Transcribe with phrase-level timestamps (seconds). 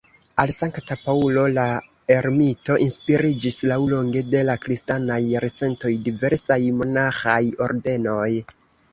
[0.41, 1.65] Al Sankta Paŭlo la
[2.13, 8.31] Ermito inspiriĝis laŭlonge de la kristanaj jarcentoj diversaj monaĥaj ordenoj.